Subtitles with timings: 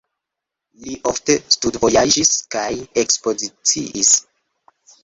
[0.85, 2.67] Li ofte studvojaĝis kaj
[3.05, 4.15] ekspoziciis.